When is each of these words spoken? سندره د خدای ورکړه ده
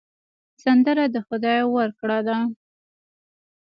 سندره 0.63 1.05
د 1.13 1.15
خدای 1.27 1.59
ورکړه 1.75 2.19
ده 2.27 2.37